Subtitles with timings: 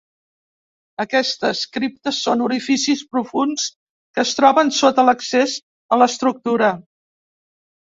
[1.03, 5.59] Aquestes criptes són orificis profunds que es troben sota l'accés
[5.99, 6.77] a l'estructura.